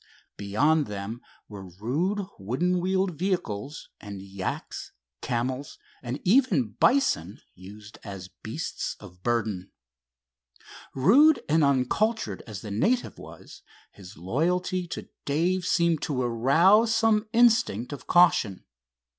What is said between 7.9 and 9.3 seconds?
as beasts of